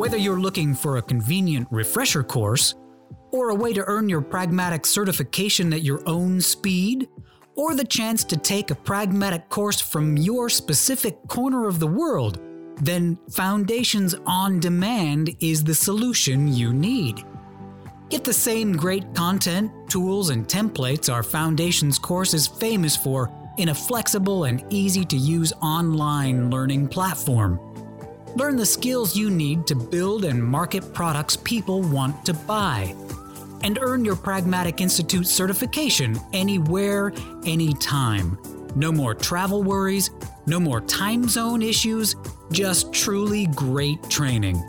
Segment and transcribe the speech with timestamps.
[0.00, 2.74] Whether you're looking for a convenient refresher course,
[3.32, 7.06] or a way to earn your pragmatic certification at your own speed,
[7.54, 12.40] or the chance to take a pragmatic course from your specific corner of the world,
[12.80, 17.22] then Foundations on Demand is the solution you need.
[18.08, 23.68] Get the same great content, tools, and templates our Foundations course is famous for in
[23.68, 27.60] a flexible and easy to use online learning platform.
[28.36, 32.94] Learn the skills you need to build and market products people want to buy.
[33.62, 37.12] And earn your Pragmatic Institute certification anywhere,
[37.44, 38.38] anytime.
[38.76, 40.10] No more travel worries,
[40.46, 42.14] no more time zone issues,
[42.52, 44.62] just truly great training.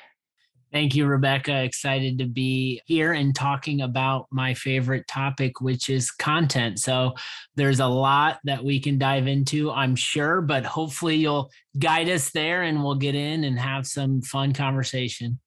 [0.73, 1.63] Thank you, Rebecca.
[1.63, 6.81] Excited to be here and talking about my favorite topic, which is content.
[6.81, 7.15] So,
[7.55, 12.31] there's a lot that we can dive into, I'm sure, but hopefully you'll guide us
[12.31, 15.39] there and we'll get in and have some fun conversation.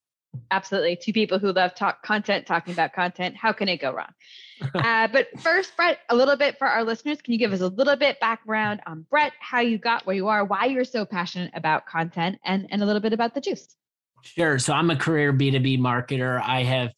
[0.51, 0.95] Absolutely.
[0.95, 3.35] Two people who love talk content, talking about content.
[3.35, 4.13] How can it go wrong?
[4.75, 7.21] uh, but first, Brett, a little bit for our listeners.
[7.21, 10.27] Can you give us a little bit background on Brett, how you got where you
[10.27, 13.75] are, why you're so passionate about content, and, and a little bit about the juice?
[14.23, 14.57] Sure.
[14.59, 16.41] So I'm a career B2B marketer.
[16.41, 16.91] I have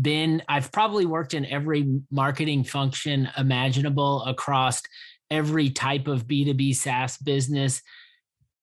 [0.00, 4.82] been, I've probably worked in every marketing function imaginable across
[5.30, 7.82] every type of B2B SaaS business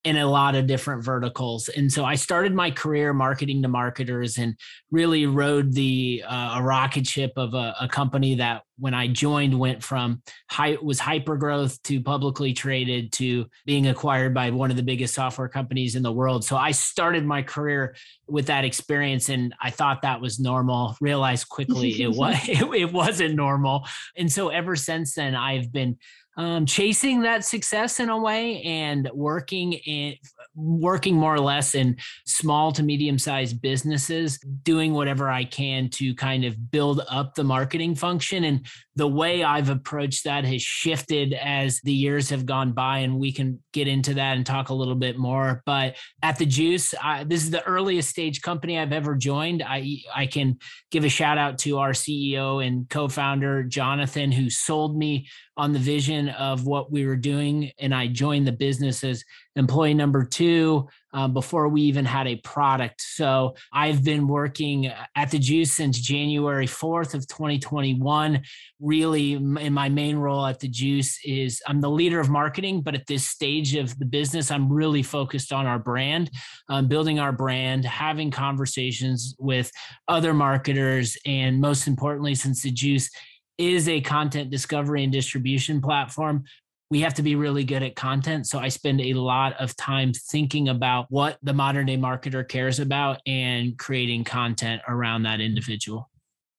[0.08, 1.68] in a lot of different verticals.
[1.68, 4.56] And so I started my career marketing to marketers and
[4.90, 9.58] really rode the uh, a rocket ship of a, a, company that when I joined
[9.58, 14.78] went from high was hyper growth to publicly traded to being acquired by one of
[14.78, 16.46] the biggest software companies in the world.
[16.46, 17.96] So I started my career
[18.28, 20.96] with that experience and I thought that was normal.
[21.02, 23.86] Realized quickly it was it, it wasn't normal.
[24.16, 25.98] And so ever since then I've been
[26.38, 30.16] um, chasing that success in a way and working in
[30.58, 31.96] working more or less in
[32.26, 37.44] small to medium sized businesses doing whatever i can to kind of build up the
[37.44, 38.44] marketing function.
[38.44, 38.66] And
[38.96, 43.32] the way i've approached that has shifted as the years have gone by and we
[43.32, 45.62] can get into that and talk a little bit more.
[45.66, 49.62] But at the juice I, this is the earliest stage company i've ever joined.
[49.62, 50.58] I i can
[50.92, 55.80] give a shout out to our ceo and co-founder jonathan who sold me on the
[55.80, 57.72] vision of what we were doing.
[57.80, 59.24] And I joined the business as
[59.56, 63.02] employee number two um, before we even had a product.
[63.02, 68.44] So I've been working at the Juice since January 4th of 2021.
[68.80, 72.94] Really, in my main role at the Juice is I'm the leader of marketing, but
[72.94, 76.30] at this stage of the business, I'm really focused on our brand,
[76.70, 79.72] um, building our brand, having conversations with
[80.08, 83.10] other marketers, and most importantly, since the Juice
[83.58, 86.44] is a content discovery and distribution platform
[86.90, 88.48] we have to be really good at content.
[88.48, 92.80] So I spend a lot of time thinking about what the modern day marketer cares
[92.80, 96.10] about and creating content around that individual.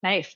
[0.02, 0.34] Nice.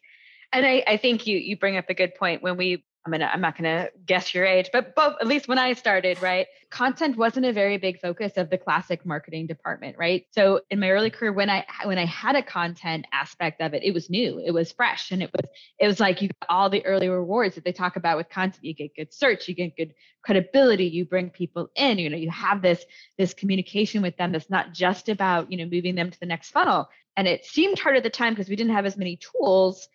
[0.53, 3.29] And I, I think you you bring up a good point when we I'm gonna
[3.33, 6.47] I'm not gonna guess your age, but both at least when I started, right?
[6.71, 10.25] Content wasn't a very big focus of the classic marketing department, right?
[10.31, 13.83] So in my early career, when I when I had a content aspect of it,
[13.83, 15.51] it was new, it was fresh, and it was
[15.81, 18.63] it was like you got all the early rewards that they talk about with content.
[18.63, 22.31] You get good search, you get good credibility, you bring people in, you know, you
[22.31, 22.85] have this
[23.19, 26.51] this communication with them that's not just about you know moving them to the next
[26.51, 26.89] funnel.
[27.17, 29.89] And it seemed hard at the time because we didn't have as many tools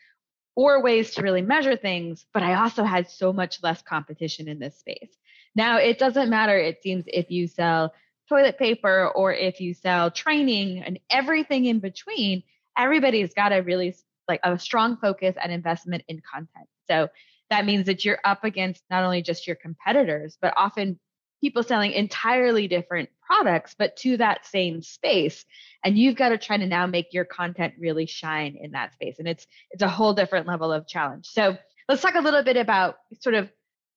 [0.57, 4.57] or ways to really measure things, but I also had so much less competition in
[4.57, 5.15] this space.
[5.55, 7.93] Now, it doesn't matter, it seems, if you sell
[8.27, 12.41] toilet paper or if you sell training and everything in between,
[12.75, 13.95] everybody's got a really
[14.27, 16.67] like a strong focus and investment in content.
[16.89, 17.07] So
[17.51, 20.99] that means that you're up against not only just your competitors, but often
[21.41, 25.45] people selling entirely different products, but to that same space.
[25.83, 29.15] And you've got to try to now make your content really shine in that space.
[29.19, 31.27] And it's it's a whole different level of challenge.
[31.27, 31.57] So
[31.87, 33.49] let's talk a little bit about sort of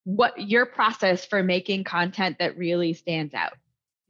[0.05, 3.53] what your process for making content that really stands out.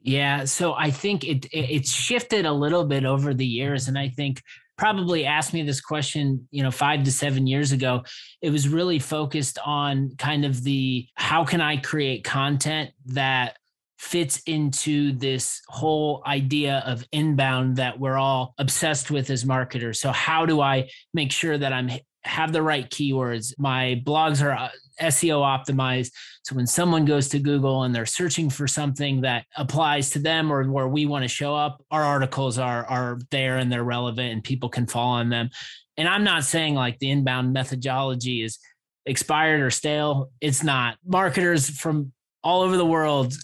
[0.02, 4.08] Yeah, so I think it it's shifted a little bit over the years, and I
[4.08, 4.42] think
[4.80, 8.02] probably asked me this question, you know, five to seven years ago.
[8.40, 13.58] It was really focused on kind of the how can I create content that
[13.98, 20.00] fits into this whole idea of inbound that we're all obsessed with as marketers.
[20.00, 21.90] So how do I make sure that I'm
[22.24, 23.54] have the right keywords.
[23.58, 24.68] My blogs are uh,
[25.00, 26.12] SEO optimized.
[26.42, 30.52] So when someone goes to Google and they're searching for something that applies to them
[30.52, 34.32] or where we want to show up, our articles are are there and they're relevant
[34.32, 35.50] and people can fall on them.
[35.96, 38.58] And I'm not saying like the inbound methodology is
[39.06, 40.30] expired or stale.
[40.40, 40.96] It's not.
[41.04, 42.12] Marketers from
[42.42, 43.34] all over the world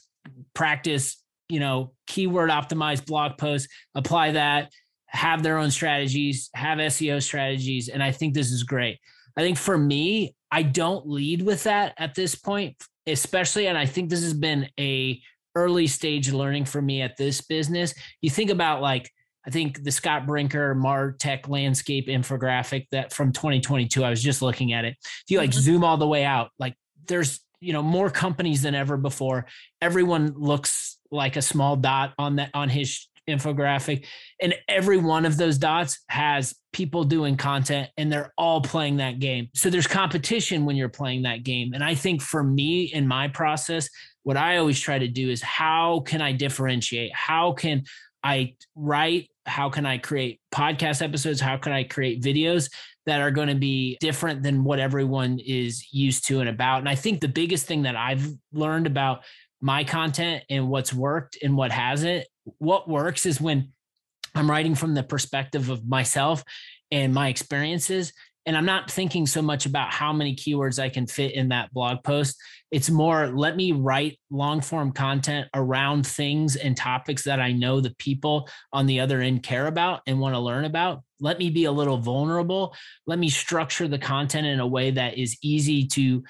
[0.55, 4.71] practice, you know, keyword optimized blog posts, apply that
[5.09, 7.89] have their own strategies, have SEO strategies.
[7.89, 8.99] And I think this is great.
[9.37, 12.77] I think for me, I don't lead with that at this point,
[13.07, 15.21] especially, and I think this has been a
[15.55, 17.95] early stage learning for me at this business.
[18.21, 19.11] You think about like,
[19.47, 24.73] I think the Scott Brinker Martech landscape infographic that from 2022, I was just looking
[24.73, 24.97] at it.
[25.01, 25.61] If you like mm-hmm.
[25.61, 26.75] zoom all the way out, like
[27.07, 29.47] there's, you know, more companies than ever before.
[29.81, 34.05] Everyone looks like a small dot on that on his infographic.
[34.41, 39.19] And every one of those dots has people doing content and they're all playing that
[39.19, 39.49] game.
[39.55, 41.73] So there's competition when you're playing that game.
[41.73, 43.89] And I think for me in my process,
[44.23, 47.15] what I always try to do is how can I differentiate?
[47.15, 47.85] How can
[48.23, 49.31] I write?
[49.47, 51.41] How can I create podcast episodes?
[51.41, 52.71] How can I create videos
[53.07, 56.81] that are going to be different than what everyone is used to and about?
[56.81, 59.23] And I think the biggest thing that I've learned about
[59.61, 62.27] my content and what's worked and what hasn't
[62.59, 63.73] what works is when
[64.35, 66.45] I'm writing from the perspective of myself
[66.91, 68.13] and my experiences.
[68.45, 71.73] And I'm not thinking so much about how many keywords I can fit in that
[71.73, 72.37] blog post.
[72.71, 77.81] It's more let me write long form content around things and topics that I know
[77.81, 81.03] the people on the other end care about and want to learn about.
[81.19, 82.75] Let me be a little vulnerable.
[83.07, 86.23] Let me structure the content in a way that is easy to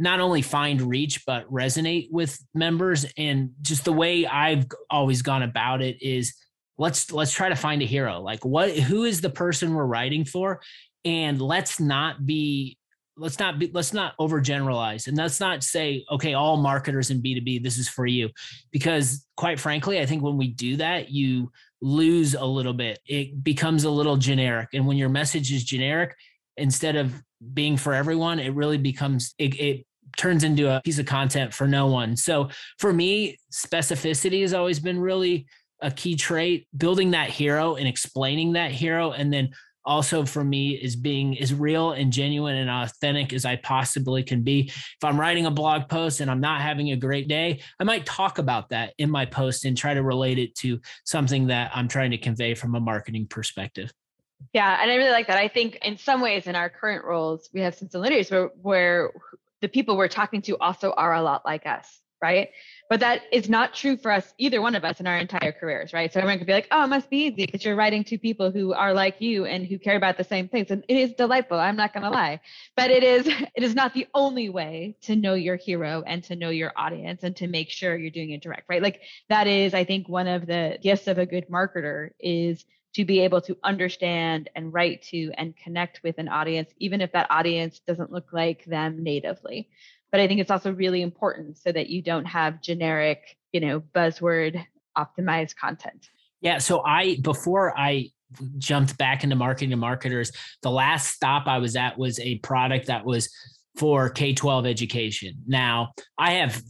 [0.00, 3.04] not only find reach but resonate with members.
[3.16, 6.34] And just the way i've always gone about it is
[6.78, 8.20] let's let's try to find a hero.
[8.20, 10.60] Like what who is the person we're writing for?
[11.04, 12.78] And let's not be
[13.18, 15.06] let's not be let's not overgeneralize.
[15.06, 18.30] And let's not say okay all marketers in b2b this is for you.
[18.70, 21.52] Because quite frankly i think when we do that you
[21.82, 23.00] lose a little bit.
[23.06, 24.70] It becomes a little generic.
[24.72, 26.16] And when your message is generic
[26.56, 27.22] instead of
[27.54, 29.86] being for everyone it really becomes it, it
[30.16, 32.16] turns into a piece of content for no one.
[32.16, 35.46] So for me, specificity has always been really
[35.80, 36.66] a key trait.
[36.76, 39.50] Building that hero and explaining that hero, and then
[39.84, 44.42] also for me is being as real and genuine and authentic as I possibly can
[44.42, 44.68] be.
[44.68, 48.04] If I'm writing a blog post and I'm not having a great day, I might
[48.04, 51.88] talk about that in my post and try to relate it to something that I'm
[51.88, 53.90] trying to convey from a marketing perspective.
[54.52, 55.38] Yeah, and I really like that.
[55.38, 59.10] I think in some ways in our current roles, we have some similarities where where
[59.60, 62.50] the people we're talking to also are a lot like us, right?
[62.88, 65.92] But that is not true for us, either one of us in our entire careers,
[65.92, 66.12] right?
[66.12, 68.50] So everyone could be like, oh, it must be easy because you're writing to people
[68.50, 70.70] who are like you and who care about the same things.
[70.70, 71.58] And it is delightful.
[71.58, 72.40] I'm not gonna lie.
[72.76, 76.36] But it is it is not the only way to know your hero and to
[76.36, 78.82] know your audience and to make sure you're doing it direct, right?
[78.82, 83.04] Like that is, I think, one of the gifts of a good marketer is to
[83.04, 87.30] be able to understand and write to and connect with an audience, even if that
[87.30, 89.68] audience doesn't look like them natively.
[90.10, 93.80] But I think it's also really important so that you don't have generic, you know,
[93.80, 94.64] buzzword
[94.98, 96.10] optimized content.
[96.40, 96.58] Yeah.
[96.58, 98.10] So I, before I
[98.58, 100.32] jumped back into marketing to marketers,
[100.62, 103.32] the last stop I was at was a product that was
[103.76, 105.34] for K 12 education.
[105.46, 106.60] Now, I have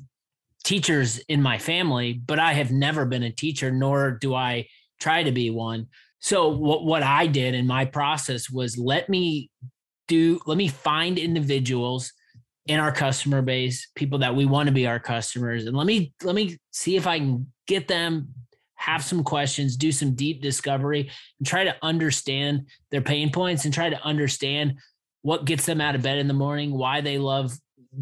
[0.64, 4.66] teachers in my family, but I have never been a teacher, nor do I
[5.00, 5.86] try to be one.
[6.20, 9.50] So what what I did in my process was let me
[10.08, 12.12] do let me find individuals
[12.66, 16.12] in our customer base, people that we want to be our customers, and let me
[16.22, 18.28] let me see if I can get them
[18.80, 23.74] have some questions, do some deep discovery, and try to understand their pain points and
[23.74, 24.78] try to understand
[25.20, 27.52] what gets them out of bed in the morning, why they love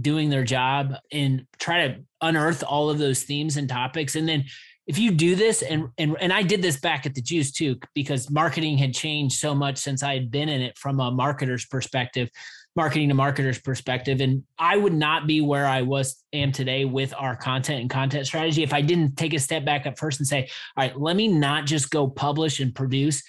[0.01, 4.45] doing their job, and try to unearth all of those themes and topics, and then
[4.89, 7.77] if you do this and and and I did this back at the juice too
[7.95, 11.67] because marketing had changed so much since I had been in it from a marketer's
[11.67, 12.31] perspective
[12.75, 17.13] marketing to marketer's perspective and I would not be where I was am today with
[17.17, 20.27] our content and content strategy if I didn't take a step back at first and
[20.27, 23.23] say all right let me not just go publish and produce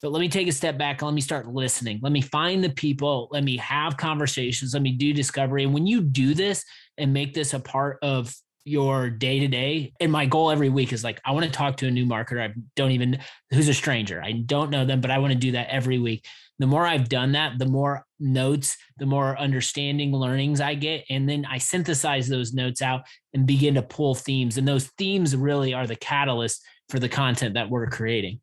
[0.00, 2.00] but let me take a step back and let me start listening.
[2.02, 3.28] Let me find the people.
[3.30, 4.74] Let me have conversations.
[4.74, 5.62] Let me do discovery.
[5.62, 6.64] And when you do this
[6.98, 9.92] and make this a part of your day to day.
[10.00, 12.40] And my goal every week is like, I want to talk to a new marketer.
[12.40, 13.18] I don't even,
[13.50, 14.22] who's a stranger.
[14.22, 16.26] I don't know them, but I want to do that every week.
[16.58, 21.04] The more I've done that, the more notes, the more understanding learnings I get.
[21.10, 23.02] And then I synthesize those notes out
[23.34, 24.58] and begin to pull themes.
[24.58, 28.41] And those themes really are the catalyst for the content that we're creating.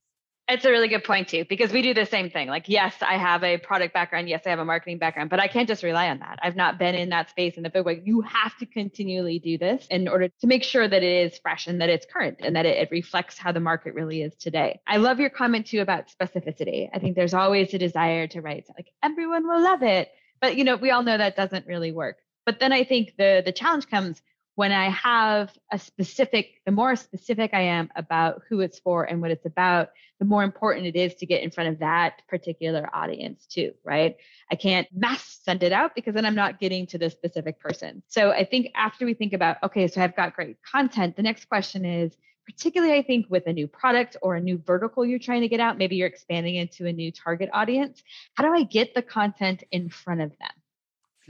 [0.52, 2.48] It's a really good point too, because we do the same thing.
[2.48, 4.28] Like, yes, I have a product background.
[4.28, 6.40] Yes, I have a marketing background, but I can't just rely on that.
[6.42, 8.02] I've not been in that space in the big way.
[8.04, 11.68] You have to continually do this in order to make sure that it is fresh
[11.68, 14.80] and that it's current and that it, it reflects how the market really is today.
[14.88, 16.90] I love your comment too about specificity.
[16.92, 20.10] I think there's always a desire to write like everyone will love it,
[20.42, 22.18] but you know, we all know that doesn't really work.
[22.48, 24.20] But then I think the the challenge comes
[24.60, 29.22] when I have a specific, the more specific I am about who it's for and
[29.22, 32.90] what it's about, the more important it is to get in front of that particular
[32.94, 34.18] audience too, right?
[34.52, 38.04] I can't mass send it out because then I'm not getting to the specific person.
[38.10, 41.48] So I think after we think about, okay, so I've got great content, the next
[41.48, 42.12] question is,
[42.46, 45.62] particularly I think with a new product or a new vertical you're trying to get
[45.62, 48.04] out, maybe you're expanding into a new target audience.
[48.34, 50.59] How do I get the content in front of them?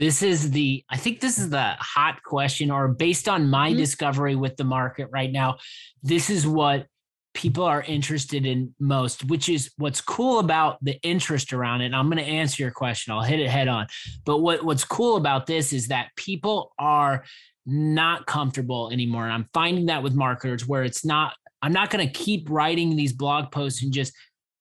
[0.00, 3.78] This is the, I think this is the hot question, or based on my mm-hmm.
[3.78, 5.58] discovery with the market right now,
[6.02, 6.86] this is what
[7.34, 11.86] people are interested in most, which is what's cool about the interest around it.
[11.86, 13.12] And I'm going to answer your question.
[13.12, 13.86] I'll hit it head on.
[14.24, 17.24] But what, what's cool about this is that people are
[17.66, 19.24] not comfortable anymore.
[19.24, 22.96] And I'm finding that with marketers where it's not, I'm not going to keep writing
[22.96, 24.12] these blog posts and just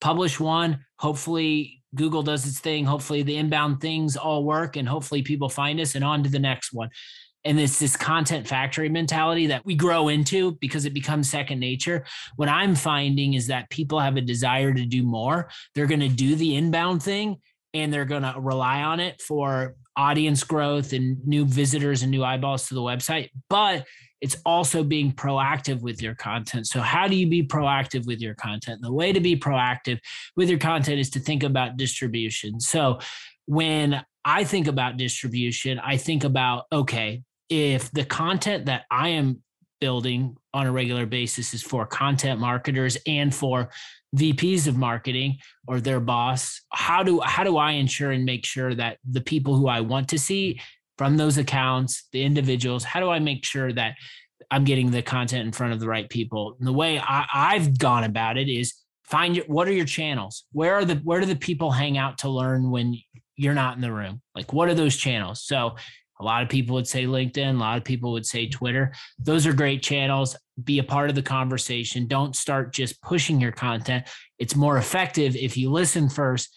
[0.02, 2.86] publish one, hopefully Google does its thing.
[2.86, 6.40] Hopefully, the inbound things all work, and hopefully, people find us and on to the
[6.40, 6.90] next one.
[7.46, 12.06] And it's this content factory mentality that we grow into because it becomes second nature.
[12.36, 15.50] What I'm finding is that people have a desire to do more.
[15.74, 17.38] They're going to do the inbound thing
[17.74, 22.24] and they're going to rely on it for audience growth and new visitors and new
[22.24, 23.30] eyeballs to the website.
[23.50, 23.86] But
[24.22, 26.68] it's also being proactive with your content.
[26.68, 28.82] So, how do you be proactive with your content?
[28.82, 30.00] The way to be proactive
[30.36, 32.60] with your content is to think about distribution.
[32.60, 33.00] So,
[33.46, 39.42] when I think about distribution, I think about okay, if the content that I am
[39.80, 43.70] building on a regular basis is for content marketers and for
[44.16, 48.74] VPs of marketing or their boss, how do how do I ensure and make sure
[48.76, 50.60] that the people who I want to see
[51.00, 53.96] from those accounts, the individuals, how do I make sure that
[54.52, 56.58] I'm getting the content in front of the right people?
[56.60, 58.74] And the way I, have gone about it is
[59.06, 60.44] find your, what are your channels?
[60.52, 62.98] Where are the where do the people hang out to learn when
[63.38, 64.22] you're not in the room?
[64.36, 65.42] Like what are those channels?
[65.42, 65.78] So
[66.20, 68.92] a lot of people would say LinkedIn, a lot of people would say Twitter.
[69.20, 70.36] Those are great channels.
[70.66, 72.08] Be a part of the conversation.
[72.08, 74.06] Don't start just pushing your content.
[74.38, 76.54] It's more effective if you listen first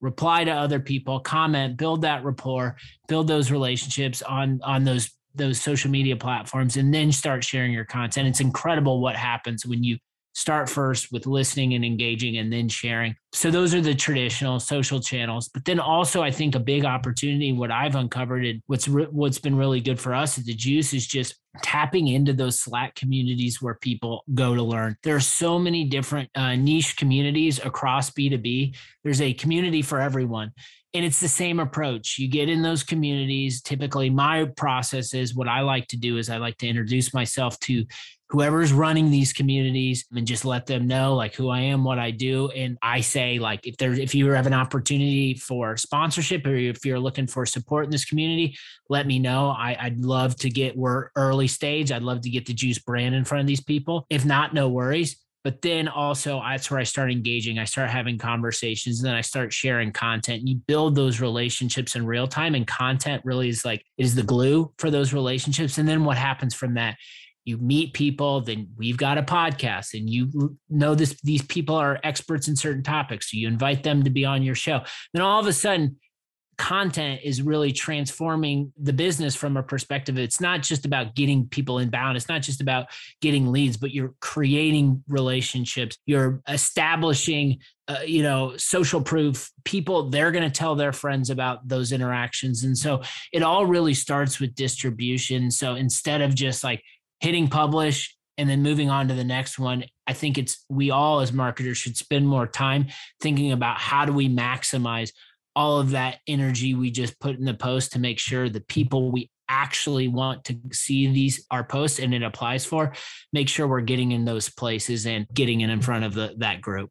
[0.00, 2.76] reply to other people, comment, build that rapport,
[3.08, 7.84] build those relationships on on those those social media platforms and then start sharing your
[7.84, 8.26] content.
[8.26, 9.98] It's incredible what happens when you
[10.34, 13.14] start first with listening and engaging and then sharing.
[13.32, 15.48] So those are the traditional social channels.
[15.48, 19.38] But then also I think a big opportunity what I've uncovered and what's re- what's
[19.38, 23.60] been really good for us at the Juice is just tapping into those Slack communities
[23.60, 24.96] where people go to learn.
[25.02, 28.76] There are so many different uh, niche communities across B2B.
[29.04, 30.52] There's a community for everyone
[30.96, 35.48] and it's the same approach you get in those communities typically my process is what
[35.48, 37.84] i like to do is i like to introduce myself to
[38.28, 42.10] whoever's running these communities and just let them know like who I am, what I
[42.10, 42.50] do.
[42.50, 46.84] And I say like if there's if you have an opportunity for sponsorship or if
[46.84, 48.56] you're looking for support in this community,
[48.88, 49.50] let me know.
[49.50, 51.92] I, would love to get we're early stage.
[51.92, 54.06] I'd love to get the juice brand in front of these people.
[54.10, 55.16] If not, no worries.
[55.44, 57.60] But then also that's where I start engaging.
[57.60, 60.48] I start having conversations, and then I start sharing content.
[60.48, 64.72] You build those relationships in real time, and content really is like is the glue
[64.78, 65.78] for those relationships.
[65.78, 66.96] And then what happens from that
[67.46, 71.98] you meet people then we've got a podcast and you know this these people are
[72.04, 74.82] experts in certain topics so you invite them to be on your show.
[75.12, 75.96] Then all of a sudden
[76.58, 80.18] content is really transforming the business from a perspective.
[80.18, 82.86] It's not just about getting people inbound it's not just about
[83.20, 90.32] getting leads but you're creating relationships you're establishing uh, you know social proof people they're
[90.32, 92.64] going to tell their friends about those interactions.
[92.64, 95.50] And so it all really starts with distribution.
[95.50, 96.82] So instead of just like
[97.20, 101.20] hitting publish and then moving on to the next one i think it's we all
[101.20, 102.86] as marketers should spend more time
[103.20, 105.10] thinking about how do we maximize
[105.54, 109.10] all of that energy we just put in the post to make sure the people
[109.10, 112.92] we actually want to see these our posts and it applies for
[113.32, 116.60] make sure we're getting in those places and getting in in front of the, that
[116.60, 116.90] group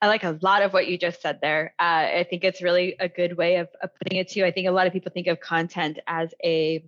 [0.00, 1.76] I like a lot of what you just said there.
[1.78, 4.44] Uh, I think it's really a good way of, of putting it too.
[4.44, 6.84] I think a lot of people think of content as a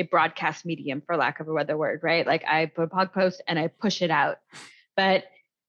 [0.00, 2.26] a broadcast medium, for lack of a better word, right?
[2.26, 4.38] Like I put a blog post and I push it out,
[4.96, 5.24] but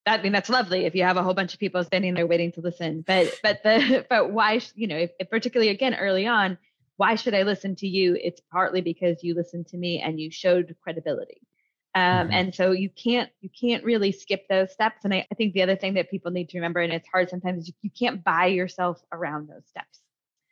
[0.06, 2.28] that I mean that's lovely if you have a whole bunch of people standing there
[2.28, 3.04] waiting to listen.
[3.06, 6.58] But but the but why you know if, if particularly again early on,
[6.98, 8.18] why should I listen to you?
[8.22, 11.42] It's partly because you listened to me and you showed credibility.
[11.94, 12.34] Um, mm-hmm.
[12.34, 15.04] And so you can't you can't really skip those steps.
[15.04, 17.30] And I, I, think the other thing that people need to remember, and it's hard
[17.30, 20.00] sometimes, you, you can't buy yourself around those steps,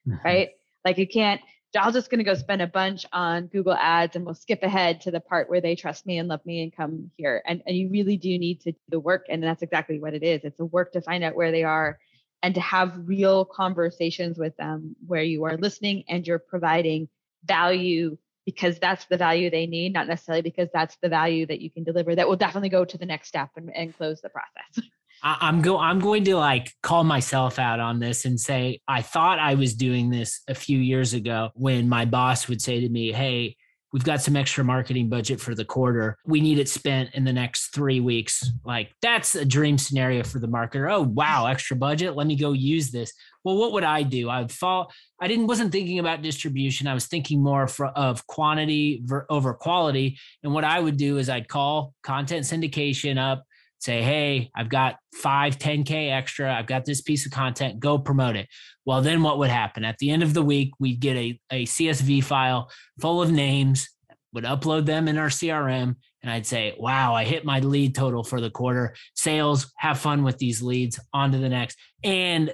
[0.08, 0.18] mm-hmm.
[0.26, 0.50] right?
[0.84, 1.42] Like you can't.
[1.76, 5.02] I'm just going to go spend a bunch on Google Ads, and we'll skip ahead
[5.02, 7.44] to the part where they trust me and love me and come here.
[7.46, 10.24] And and you really do need to do the work, and that's exactly what it
[10.24, 10.42] is.
[10.44, 12.00] It's a work to find out where they are,
[12.42, 17.08] and to have real conversations with them where you are listening and you're providing
[17.46, 21.70] value because that's the value they need, not necessarily because that's the value that you
[21.70, 22.16] can deliver.
[22.16, 24.90] That will definitely go to the next step and, and close the process.
[25.24, 29.40] I'm go I'm going to like call myself out on this and say I thought
[29.40, 33.12] I was doing this a few years ago when my boss would say to me,
[33.12, 33.56] "Hey,
[33.92, 36.18] we've got some extra marketing budget for the quarter.
[36.26, 38.50] We need it spent in the next three weeks.
[38.64, 40.92] Like that's a dream scenario for the marketer.
[40.92, 42.16] Oh, wow, extra budget.
[42.16, 43.14] Let me go use this.
[43.44, 44.30] Well, what would I do?
[44.30, 44.92] I'd fall.
[45.20, 46.88] I didn't wasn't thinking about distribution.
[46.88, 50.20] I was thinking more for, of quantity over quality.
[50.44, 53.44] And what I would do is I'd call content syndication up,
[53.80, 56.54] say, hey, I've got five, 10K extra.
[56.54, 57.80] I've got this piece of content.
[57.80, 58.48] Go promote it.
[58.86, 59.86] Well, then what would happen?
[59.86, 62.70] At the end of the week, we'd get a, a CSV file
[63.00, 63.90] full of names,
[64.34, 68.24] would upload them in our CRM, and I'd say, wow, I hit my lead total
[68.24, 68.96] for the quarter.
[69.16, 71.78] Sales, have fun with these leads, on to the next.
[72.04, 72.54] And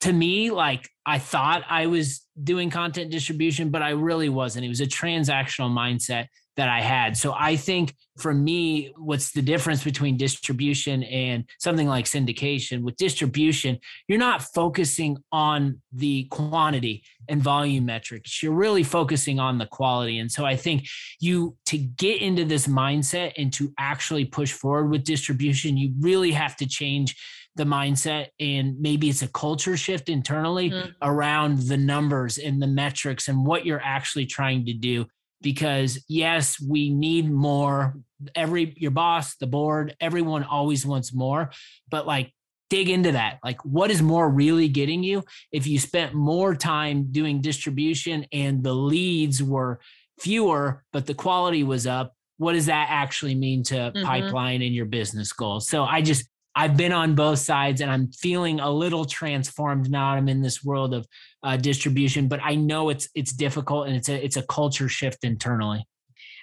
[0.00, 4.64] to me, like I thought I was doing content distribution, but I really wasn't.
[4.64, 7.16] It was a transactional mindset that I had.
[7.16, 12.82] So I think for me, what's the difference between distribution and something like syndication?
[12.82, 18.42] With distribution, you're not focusing on the quantity and volume metrics.
[18.42, 20.18] You're really focusing on the quality.
[20.18, 20.86] And so I think
[21.20, 26.32] you to get into this mindset and to actually push forward with distribution, you really
[26.32, 27.16] have to change
[27.54, 30.90] the mindset and maybe it's a culture shift internally mm-hmm.
[31.02, 35.04] around the numbers and the metrics and what you're actually trying to do
[35.42, 37.94] because yes, we need more.
[38.34, 41.50] Every your boss, the board, everyone always wants more,
[41.90, 42.32] but like
[42.70, 43.38] dig into that.
[43.44, 45.24] Like, what is more really getting you?
[45.52, 49.80] If you spent more time doing distribution and the leads were
[50.18, 54.02] fewer, but the quality was up, what does that actually mean to mm-hmm.
[54.04, 55.68] pipeline and your business goals?
[55.68, 60.08] So I just I've been on both sides and I'm feeling a little transformed now.
[60.08, 61.06] I'm in this world of
[61.42, 65.24] uh, distribution, but I know it's it's difficult and it's a it's a culture shift
[65.24, 65.86] internally.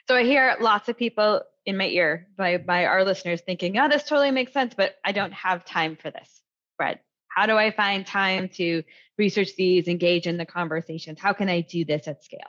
[0.08, 3.88] So I hear lots of people in my ear by by our listeners thinking, "Oh,
[3.88, 6.42] this totally makes sense, but I don't have time for this."
[6.78, 8.84] Brett, how do I find time to
[9.18, 11.20] research these, engage in the conversations?
[11.20, 12.40] How can I do this at scale?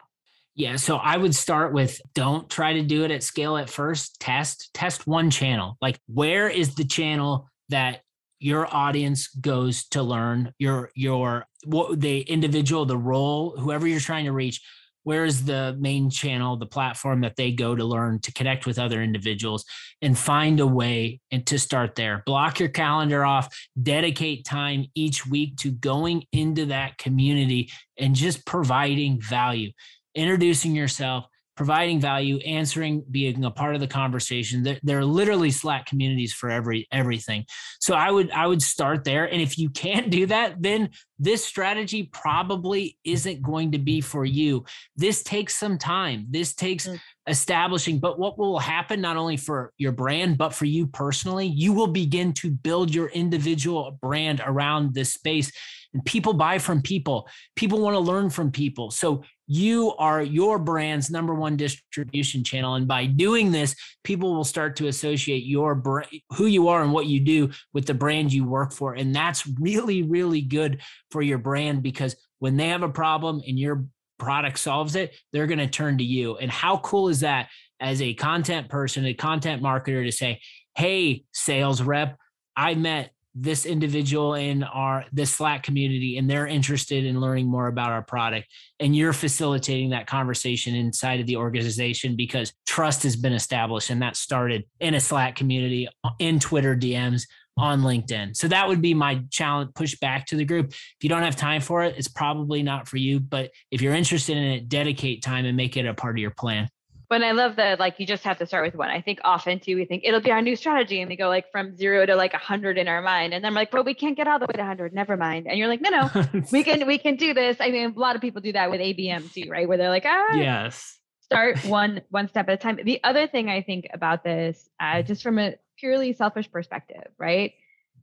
[0.55, 4.21] Yeah, so I would start with don't try to do it at scale at first.
[4.21, 5.79] Test, test one channel.
[5.81, 8.03] Like, where is the channel that
[8.41, 14.25] your audience goes to learn your your what the individual the role whoever you're trying
[14.25, 14.63] to reach
[15.03, 18.79] where is the main channel the platform that they go to learn to connect with
[18.79, 19.65] other individuals
[20.01, 25.27] and find a way and to start there block your calendar off dedicate time each
[25.27, 29.71] week to going into that community and just providing value
[30.15, 31.27] introducing yourself
[31.61, 34.63] providing value, answering, being a part of the conversation.
[34.63, 37.45] There, there, are literally Slack communities for every everything.
[37.81, 39.27] So I would I would start there.
[39.27, 40.89] And if you can't do that, then
[41.21, 44.65] this strategy probably isn't going to be for you.
[44.97, 46.27] This takes some time.
[46.31, 46.99] This takes mm.
[47.27, 47.99] establishing.
[47.99, 51.89] But what will happen not only for your brand, but for you personally, you will
[51.89, 55.53] begin to build your individual brand around this space.
[55.93, 57.29] And people buy from people.
[57.55, 58.91] People want to learn from people.
[58.91, 64.45] So you are your brand's number one distribution channel and by doing this people will
[64.45, 66.07] start to associate your brand
[66.37, 69.49] who you are and what you do with the brand you work for and that's
[69.59, 73.85] really really good for your brand because when they have a problem and your
[74.19, 76.37] product solves it they're going to turn to you.
[76.37, 77.49] And how cool is that
[77.81, 80.41] as a content person a content marketer to say
[80.77, 82.19] hey sales rep
[82.57, 87.69] i met this individual in our this Slack community and they're interested in learning more
[87.69, 88.49] about our product.
[88.81, 94.03] And you're facilitating that conversation inside of the organization because trust has been established and
[94.03, 97.23] that started in a Slack community in Twitter DMs
[97.57, 98.37] on LinkedIn.
[98.37, 100.73] So that would be my challenge push back to the group.
[100.73, 103.95] If you don't have time for it, it's probably not for you, but if you're
[103.95, 106.69] interested in it, dedicate time and make it a part of your plan.
[107.11, 108.89] But I love that like you just have to start with one.
[108.89, 111.51] I think often too we think it'll be our new strategy and we go like
[111.51, 113.35] from zero to like a hundred in our mind.
[113.35, 114.95] And then I'm like, but we can't get all the way to hundred.
[114.95, 115.49] Never mind.
[115.49, 117.57] And you're like, no, no, we can we can do this.
[117.59, 119.69] I mean, a lot of people do that with ABM too, right?
[119.69, 120.99] Where they're like, ah yes.
[121.23, 122.79] Start one one step at a time.
[122.85, 127.55] The other thing I think about this, uh, just from a purely selfish perspective, right?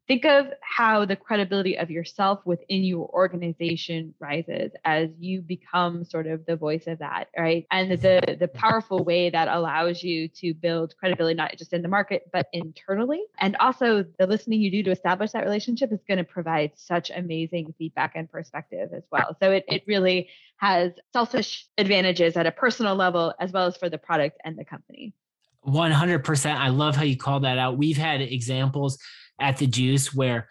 [0.08, 6.28] think of how the credibility of yourself within your organization rises as you become sort
[6.28, 7.66] of the voice of that right?
[7.72, 11.88] And the the powerful way that allows you to build credibility not just in the
[11.88, 13.22] market but internally.
[13.40, 17.12] And also the listening you do to establish that relationship is going to provide such
[17.12, 19.36] amazing feedback and perspective as well.
[19.42, 23.90] So it, it really has selfish advantages at a personal level as well as for
[23.90, 25.14] the product and the company
[25.68, 27.78] 100% i love how you call that out.
[27.78, 28.98] We've had examples
[29.40, 30.48] at the juice where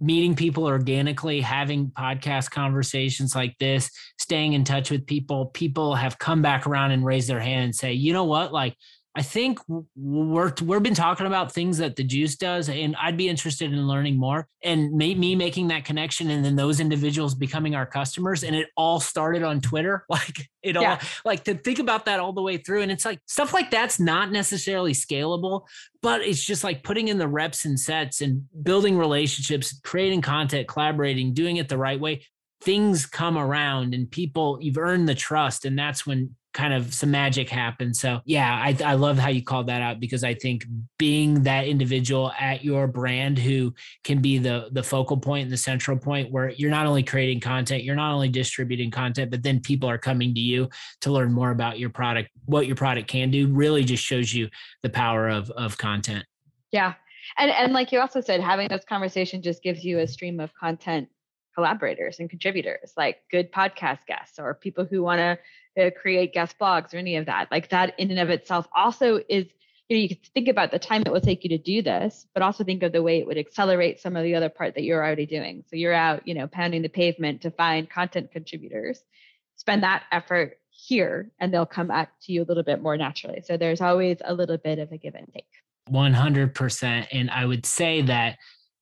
[0.00, 6.18] meeting people organically, having podcast conversations like this, staying in touch with people, people have
[6.18, 8.76] come back around and raised their hand and say, you know what, like
[9.18, 9.58] I think
[9.96, 13.88] we're we've been talking about things that the juice does, and I'd be interested in
[13.88, 14.46] learning more.
[14.62, 19.00] And me making that connection, and then those individuals becoming our customers, and it all
[19.00, 20.04] started on Twitter.
[20.18, 23.20] Like it all, like to think about that all the way through, and it's like
[23.26, 25.66] stuff like that's not necessarily scalable,
[26.00, 30.66] but it's just like putting in the reps and sets and building relationships, creating content,
[30.68, 32.22] collaborating, doing it the right way
[32.60, 37.12] things come around and people you've earned the trust and that's when kind of some
[37.12, 37.94] magic happen.
[37.94, 40.66] So yeah, I, I love how you called that out because I think
[40.98, 45.56] being that individual at your brand who can be the the focal point and the
[45.56, 49.60] central point where you're not only creating content, you're not only distributing content, but then
[49.60, 50.68] people are coming to you
[51.02, 54.48] to learn more about your product, what your product can do, really just shows you
[54.82, 56.24] the power of of content.
[56.72, 56.94] Yeah.
[57.36, 60.52] And and like you also said, having this conversation just gives you a stream of
[60.54, 61.08] content
[61.54, 65.36] collaborators and contributors like good podcast guests or people who want to
[65.78, 67.50] uh, create guest blogs or any of that.
[67.50, 69.46] Like that in and of itself also is,
[69.88, 72.26] you know, you can think about the time it will take you to do this,
[72.34, 74.82] but also think of the way it would accelerate some of the other part that
[74.82, 75.64] you're already doing.
[75.68, 79.02] So you're out, you know, pounding the pavement to find content contributors.
[79.56, 83.42] Spend that effort here and they'll come back to you a little bit more naturally.
[83.42, 85.46] So there's always a little bit of a give and take.
[85.90, 87.06] 100%.
[87.12, 88.36] And I would say that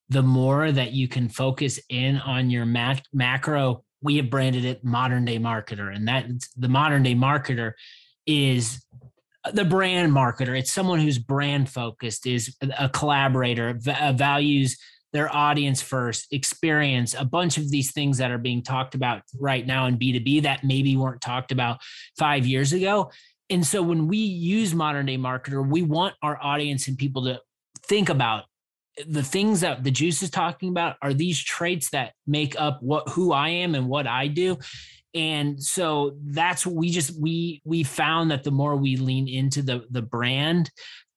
[0.09, 4.85] the more that you can focus in on your mac- macro we have branded it
[4.85, 7.73] modern day marketer and that the modern day marketer
[8.27, 8.85] is
[9.53, 10.59] the brand marketer.
[10.59, 14.77] It's someone who's brand focused is a collaborator uh, values
[15.13, 19.67] their audience first experience a bunch of these things that are being talked about right
[19.67, 21.81] now in b2b that maybe weren't talked about
[22.19, 23.11] five years ago.
[23.49, 27.41] And so when we use modern day marketer we want our audience and people to
[27.83, 28.45] think about
[29.07, 33.09] the things that the juice is talking about are these traits that make up what
[33.11, 34.59] who I am and what I do.
[35.15, 39.63] And so that's what we just we we found that the more we lean into
[39.63, 40.71] the the brand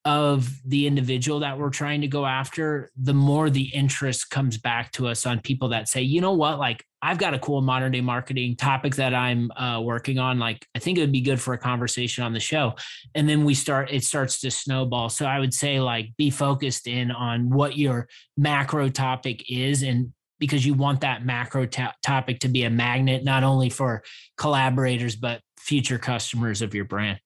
[0.09, 4.91] of the individual that we're trying to go after, the more the interest comes back
[4.91, 7.91] to us on people that say, you know what, like I've got a cool modern
[7.91, 10.39] day marketing topic that I'm uh, working on.
[10.39, 12.73] Like I think it would be good for a conversation on the show.
[13.13, 15.09] And then we start, it starts to snowball.
[15.09, 20.11] So I would say like be focused in on what your macro topic is and
[20.39, 24.01] because you want that macro topic to be a magnet not only for
[24.37, 27.19] collaborators but future customers of your brand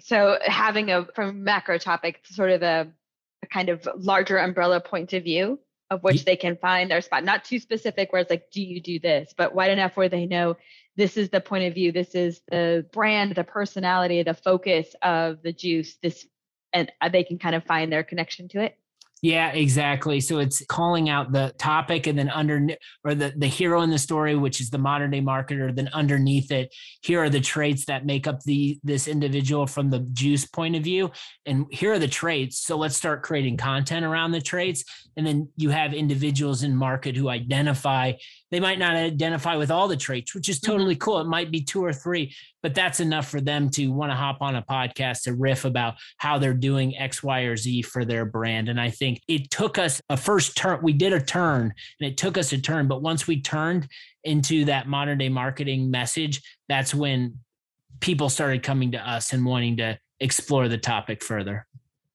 [0.00, 2.88] so having a from macro topic sort of a,
[3.42, 5.58] a kind of larger umbrella point of view
[5.90, 8.80] of which they can find their spot not too specific where it's like do you
[8.80, 9.32] do this?
[9.36, 10.56] But wide enough where they know
[10.96, 15.42] this is the point of view this is the brand the personality the focus of
[15.42, 16.26] the juice this
[16.72, 18.78] and uh, they can kind of find their connection to it
[19.22, 20.20] yeah, exactly.
[20.20, 22.68] So it's calling out the topic and then under
[23.02, 26.52] or the, the hero in the story, which is the modern day marketer, then underneath
[26.52, 30.76] it, here are the traits that make up the this individual from the juice point
[30.76, 31.10] of view.
[31.46, 32.58] And here are the traits.
[32.58, 34.84] So let's start creating content around the traits.
[35.16, 38.12] And then you have individuals in market who identify,
[38.50, 40.72] they might not identify with all the traits, which is mm-hmm.
[40.72, 41.04] totally mm-hmm.
[41.04, 41.20] cool.
[41.20, 42.34] It might be two or three,
[42.66, 45.94] but that's enough for them to want to hop on a podcast to riff about
[46.16, 48.68] how they're doing X, Y, or Z for their brand.
[48.68, 50.80] And I think it took us a first turn.
[50.82, 52.88] We did a turn and it took us a turn.
[52.88, 53.86] But once we turned
[54.24, 57.38] into that modern day marketing message, that's when
[58.00, 61.68] people started coming to us and wanting to explore the topic further.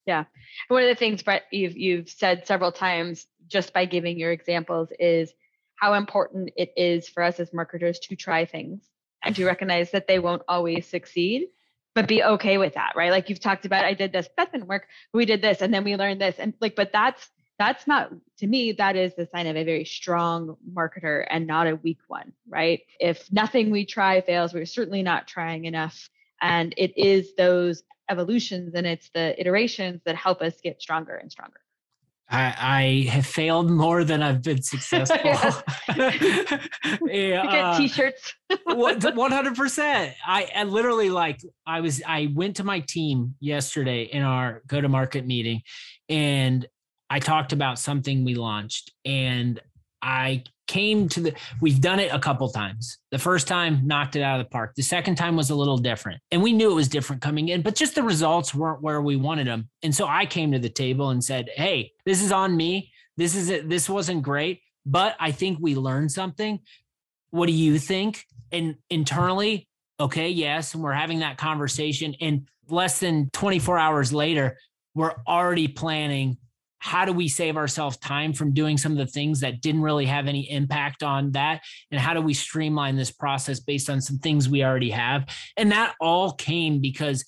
[0.05, 0.25] Yeah.
[0.67, 4.89] One of the things, Brett, you've you've said several times just by giving your examples
[4.99, 5.31] is
[5.75, 8.90] how important it is for us as marketers to try things
[9.23, 11.47] and to recognize that they won't always succeed
[11.93, 13.11] but be okay with that right?
[13.11, 15.83] Like you've talked about i did this that didn't work we did this and then
[15.83, 17.29] we learned this and like but that's
[17.59, 21.67] that's not to me that is the sign of a very strong marketer and not
[21.67, 22.81] a weak one right?
[22.99, 26.09] If nothing we try fails we're certainly not trying enough
[26.41, 31.31] and it is those evolutions and it's the iterations that help us get stronger and
[31.31, 31.61] stronger
[32.31, 35.17] I, I have failed more than I've been successful.
[37.05, 38.33] yeah, get uh, t-shirts.
[38.65, 40.15] One hundred percent.
[40.25, 44.79] I, I literally like I was I went to my team yesterday in our go
[44.79, 45.61] to market meeting,
[46.07, 46.65] and
[47.09, 49.59] I talked about something we launched, and
[50.01, 52.97] I came to the we've done it a couple times.
[53.11, 54.73] The first time knocked it out of the park.
[54.75, 56.21] The second time was a little different.
[56.31, 59.17] And we knew it was different coming in, but just the results weren't where we
[59.17, 59.69] wanted them.
[59.83, 62.91] And so I came to the table and said, "Hey, this is on me.
[63.17, 63.67] This is it.
[63.67, 66.59] This wasn't great, but I think we learned something.
[67.31, 69.67] What do you think?" And internally,
[69.99, 74.57] okay, yes, and we're having that conversation and less than 24 hours later,
[74.95, 76.37] we're already planning
[76.83, 80.07] how do we save ourselves time from doing some of the things that didn't really
[80.07, 81.61] have any impact on that?
[81.91, 85.27] And how do we streamline this process based on some things we already have?
[85.57, 87.23] And that all came because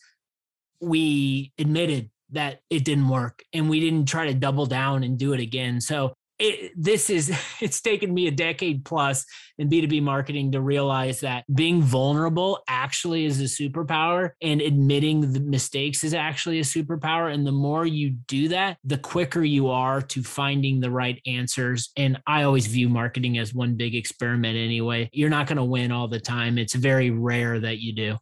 [0.82, 5.34] we admitted that it didn't work and we didn't try to double down and do
[5.34, 5.80] it again.
[5.80, 9.26] So it, this is it's taken me a decade plus
[9.58, 15.40] in b2b marketing to realize that being vulnerable actually is a superpower and admitting the
[15.40, 17.34] mistakes is actually a superpower.
[17.34, 21.92] And the more you do that the quicker you are to finding the right answers.
[21.98, 25.10] And i always view marketing as one big experiment anyway.
[25.14, 26.58] You're not going to win all the time.
[26.58, 28.18] It's very rare that you do.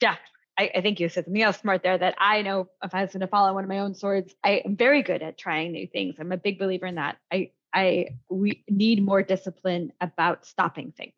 [0.00, 0.16] Yeah
[0.58, 3.12] I, I, think you said something else smart there that I know if I was
[3.12, 5.86] going to follow one of my own swords, I am very good at trying new
[5.86, 6.16] things.
[6.18, 7.18] I'm a big believer in that.
[7.32, 11.12] I, I, we need more discipline about stopping things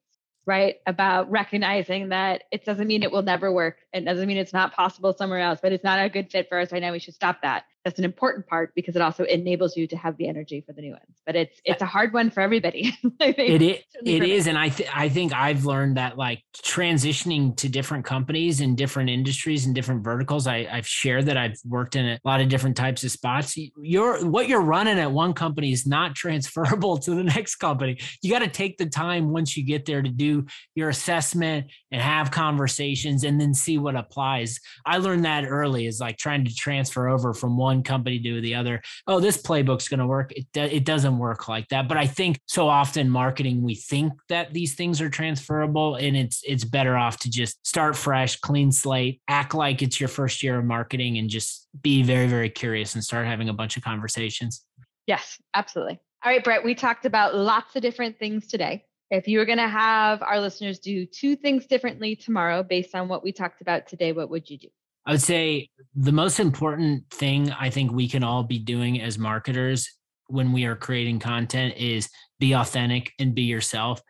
[0.49, 0.77] right?
[0.87, 3.81] About recognizing that it doesn't mean it will never work.
[3.93, 6.59] It doesn't mean it's not possible somewhere else, but it's not a good fit for
[6.59, 6.91] us right now.
[6.91, 7.65] We should stop that.
[7.85, 10.83] That's an important part because it also enables you to have the energy for the
[10.83, 11.23] new ones.
[11.25, 12.93] But it's it's a hard one for everybody.
[13.21, 17.69] it is, it is, and I th- I think I've learned that like transitioning to
[17.69, 20.47] different companies in different industries and different verticals.
[20.47, 23.57] I, I've shared that I've worked in a lot of different types of spots.
[23.57, 28.01] You're what you're running at one company is not transferable to the next company.
[28.23, 32.03] You got to take the time once you get there to do your assessment and
[32.03, 34.59] have conversations and then see what applies.
[34.85, 38.55] I learned that early is like trying to transfer over from one company do the
[38.55, 38.83] other.
[39.07, 40.33] Oh, this playbook's going to work.
[40.33, 41.89] It, it doesn't work like that.
[41.89, 46.43] But I think so often marketing, we think that these things are transferable and it's,
[46.47, 50.59] it's better off to just start fresh, clean slate, act like it's your first year
[50.59, 54.65] of marketing and just be very, very curious and start having a bunch of conversations.
[55.07, 56.01] Yes, absolutely.
[56.25, 58.85] All right, Brett, we talked about lots of different things today.
[59.11, 63.09] If you were going to have our listeners do two things differently tomorrow based on
[63.09, 64.69] what we talked about today, what would you do?
[65.09, 69.19] I would say the most important thing I think we can all be doing as
[69.19, 69.91] marketers
[70.27, 74.03] when we are creating content is be authentic and be yourself.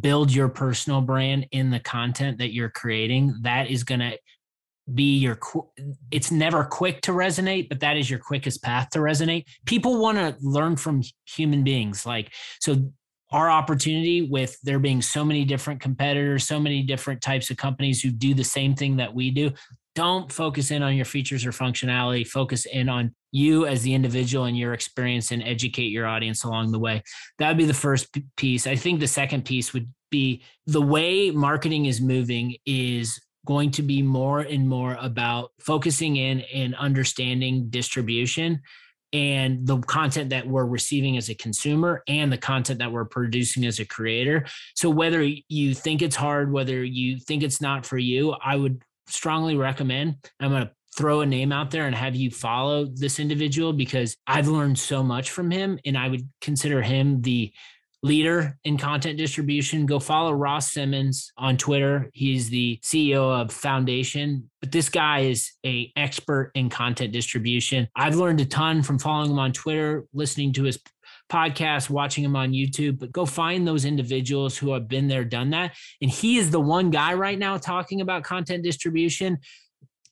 [0.00, 3.32] Build your personal brand in the content that you're creating.
[3.42, 4.18] That is going to
[4.92, 5.38] be your
[6.10, 10.18] it's never quick to resonate but that is your quickest path to resonate people want
[10.18, 12.90] to learn from human beings like so
[13.32, 18.02] our opportunity with there being so many different competitors, so many different types of companies
[18.02, 19.52] who do the same thing that we do.
[19.94, 22.26] Don't focus in on your features or functionality.
[22.26, 26.72] Focus in on you as the individual and your experience and educate your audience along
[26.72, 27.02] the way.
[27.38, 28.66] That would be the first piece.
[28.66, 33.82] I think the second piece would be the way marketing is moving is going to
[33.82, 38.60] be more and more about focusing in and understanding distribution
[39.12, 43.66] and the content that we're receiving as a consumer and the content that we're producing
[43.66, 44.46] as a creator.
[44.74, 48.82] So whether you think it's hard, whether you think it's not for you, I would
[49.06, 50.16] strongly recommend.
[50.38, 54.16] I'm going to throw a name out there and have you follow this individual because
[54.26, 57.52] I've learned so much from him and I would consider him the
[58.02, 59.86] leader in content distribution.
[59.86, 62.10] Go follow Ross Simmonds on Twitter.
[62.14, 64.50] He's the CEO of Foundation.
[64.60, 67.88] But this guy is a expert in content distribution.
[67.94, 70.78] I've learned a ton from following him on Twitter, listening to his
[71.30, 75.50] podcast, watching him on YouTube, but go find those individuals who have been there, done
[75.50, 75.74] that.
[76.02, 79.38] And he is the one guy right now talking about content distribution.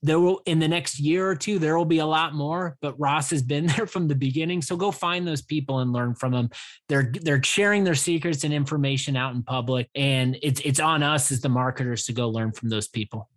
[0.01, 2.95] There will in the next year or two there will be a lot more but
[3.01, 4.63] ross has been there from the beginning.
[4.63, 6.51] So go find those people and learn from them.
[6.89, 11.33] They're they're sharing their secrets and information out in public and it's it's on us
[11.33, 13.29] as the marketers to go learn from those people.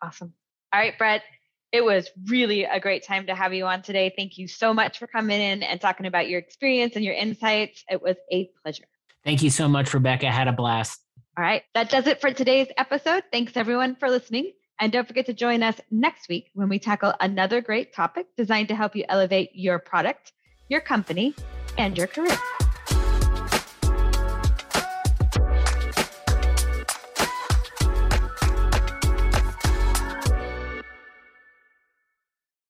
[0.00, 0.32] Awesome.
[0.72, 1.22] All right brett
[1.74, 4.14] It was really a great time to have you on today.
[4.16, 7.82] Thank you so much for coming in and talking about your experience and your insights.
[7.90, 8.84] It was a pleasure.
[9.24, 10.28] Thank you so much, Rebecca.
[10.28, 11.00] I had a blast.
[11.36, 11.64] All right.
[11.74, 13.24] That does it for today's episode.
[13.32, 14.52] Thanks everyone for listening.
[14.78, 18.68] And don't forget to join us next week when we tackle another great topic designed
[18.68, 20.32] to help you elevate your product,
[20.68, 21.34] your company,
[21.76, 22.38] and your career.